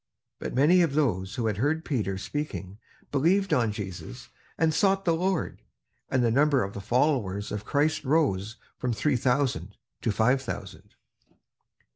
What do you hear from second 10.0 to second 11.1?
to five thousand.